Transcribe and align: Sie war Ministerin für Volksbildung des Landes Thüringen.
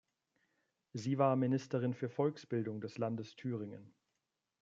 Sie 0.93 1.19
war 1.19 1.35
Ministerin 1.35 1.93
für 1.93 2.09
Volksbildung 2.09 2.81
des 2.81 2.97
Landes 2.97 3.35
Thüringen. 3.35 3.93